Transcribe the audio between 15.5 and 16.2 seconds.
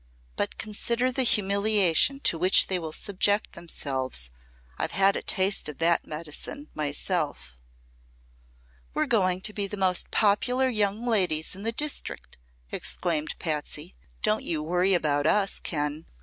Ken.